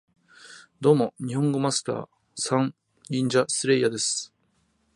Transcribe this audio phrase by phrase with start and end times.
[0.79, 2.73] ドーモ、ニホンゴマスター＝サン！
[3.11, 4.33] ニンジャスレイヤーです